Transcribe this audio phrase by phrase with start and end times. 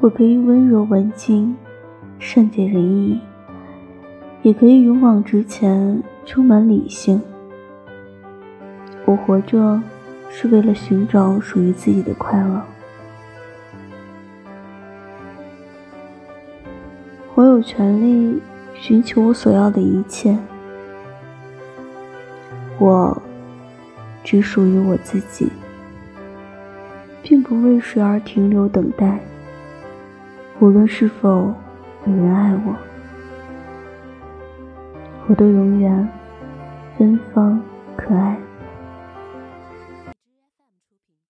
[0.00, 1.56] 我可以温柔文静，
[2.18, 3.18] 善解人意，
[4.42, 7.20] 也可以勇往直前，充满理性。
[9.04, 9.82] 我活着
[10.30, 12.62] 是为了寻找属于自己的快乐。
[17.34, 18.40] 我有权利
[18.74, 20.36] 寻求我所要的一切。
[22.78, 23.20] 我
[24.22, 25.48] 只属于我自己，
[27.22, 29.18] 并不为谁而停留等待。
[30.58, 31.54] 无论是否
[32.06, 32.74] 有人爱我，
[35.28, 36.08] 我都永远。